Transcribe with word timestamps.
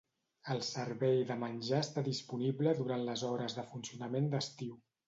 El 0.53 0.61
servei 0.67 1.21
de 1.33 1.37
menjar 1.43 1.83
està 1.87 2.05
disponible 2.09 2.75
durant 2.81 3.07
les 3.13 3.29
hores 3.31 3.61
de 3.61 3.69
funcionament 3.77 4.35
d'estiu. 4.37 4.79